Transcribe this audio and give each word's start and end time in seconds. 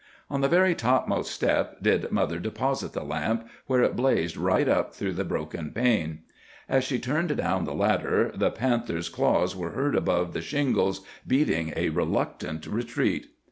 "On 0.31 0.41
the 0.41 0.47
very 0.47 0.73
topmost 0.73 1.29
step 1.31 1.79
did 1.79 2.11
mother 2.11 2.39
deposit 2.39 2.93
the 2.93 3.03
lamp, 3.03 3.47
where 3.67 3.83
it 3.83 3.95
blazed 3.95 4.35
right 4.35 4.67
up 4.67 4.95
through 4.95 5.11
the 5.13 5.23
broken 5.23 5.69
pane. 5.69 6.23
As 6.67 6.83
she 6.83 6.97
turned 6.97 7.37
down 7.37 7.65
the 7.65 7.75
ladder, 7.75 8.31
the 8.33 8.49
panther's 8.49 9.09
claws 9.09 9.55
were 9.55 9.73
heard 9.73 9.93
along 9.95 10.31
the 10.31 10.41
shingles, 10.41 11.01
beating 11.27 11.71
a 11.75 11.89
reluctant 11.89 12.65
retreat. 12.65 13.27